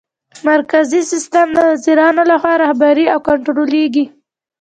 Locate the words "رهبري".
2.63-3.05